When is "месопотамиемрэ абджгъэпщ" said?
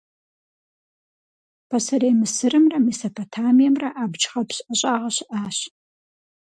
2.87-4.57